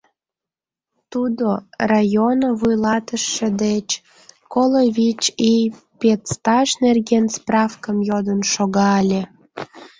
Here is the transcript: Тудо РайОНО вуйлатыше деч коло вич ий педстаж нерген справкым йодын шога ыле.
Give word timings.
Тудо 1.11 1.47
РайОНО 1.89 2.49
вуйлатыше 2.59 3.47
деч 3.65 3.89
коло 4.53 4.81
вич 4.95 5.21
ий 5.51 5.63
педстаж 5.99 6.69
нерген 6.83 7.25
справкым 7.35 7.97
йодын 8.09 8.39
шога 8.51 8.87
ыле. 9.01 9.23